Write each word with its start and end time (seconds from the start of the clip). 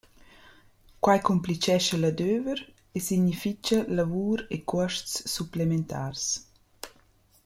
Quai 1.03 1.19
cumplichescha 1.27 1.95
l’adöver 1.99 2.59
e 2.97 2.99
significha 3.07 3.79
lavur 3.97 4.39
e 4.55 4.57
cuosts 4.69 5.13
supplementars. 5.35 6.23